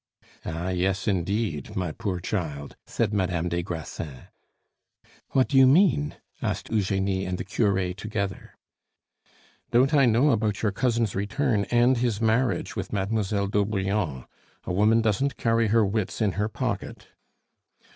[0.43, 4.29] "Ah, yes, indeed, my poor child!" said Madame des Grassins.
[5.33, 8.57] "What do you mean?" asked Eugenie and the cure together.
[9.69, 14.25] "Don't I know about your cousin's return, and his marriage with Mademoiselle d'Aubrion?
[14.63, 17.09] A woman doesn't carry her wits in her pocket."